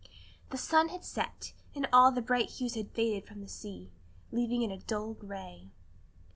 [0.49, 3.91] The sun had set, and all the bright hues had faded from the sea,
[4.31, 5.69] leaving it a dull gray.